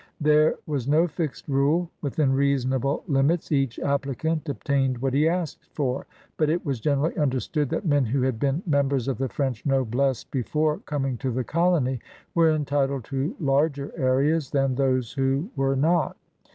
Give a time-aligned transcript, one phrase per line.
[0.19, 6.07] There was no fixed rule; within reasonable limits each applicant obtained what he asked for,
[6.37, 10.23] but it was generally understood that men who had been members of the French noblesse
[10.23, 11.99] before coming to the colony
[12.33, 16.17] were entitled to larger areas than those who were not.